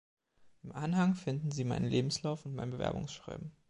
Im 0.63 0.71
Anhang 0.71 1.13
finden 1.13 1.51
Sie 1.51 1.63
meinen 1.63 1.85
Lebenslauf 1.85 2.47
und 2.47 2.55
mein 2.55 2.71
Bewerbungsschreiben. 2.71 3.51